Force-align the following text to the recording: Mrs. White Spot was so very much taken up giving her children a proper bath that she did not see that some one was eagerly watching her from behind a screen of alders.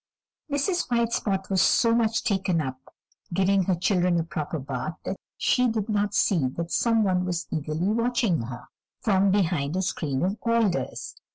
Mrs. 0.51 0.89
White 0.89 1.11
Spot 1.13 1.47
was 1.51 1.61
so 1.61 1.91
very 1.91 2.01
much 2.05 2.23
taken 2.23 2.59
up 2.59 2.91
giving 3.35 3.65
her 3.65 3.75
children 3.75 4.19
a 4.19 4.23
proper 4.23 4.57
bath 4.57 4.95
that 5.05 5.15
she 5.37 5.67
did 5.67 5.89
not 5.89 6.15
see 6.15 6.47
that 6.47 6.71
some 6.71 7.03
one 7.03 7.23
was 7.23 7.45
eagerly 7.51 7.89
watching 7.89 8.41
her 8.41 8.67
from 9.01 9.29
behind 9.29 9.75
a 9.75 9.83
screen 9.83 10.23
of 10.23 10.39
alders. 10.41 11.13